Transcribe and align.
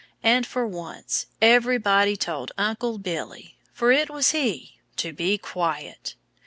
And 0.23 0.47
for 0.47 0.65
once 0.65 1.27
everybody 1.43 2.15
told 2.17 2.53
Uncle 2.57 2.97
Billy 2.97 3.55
(for 3.71 3.91
it 3.91 4.09
was 4.09 4.31
he!) 4.31 4.79
to 4.95 5.13
be 5.13 5.37
quiet. 5.37 6.15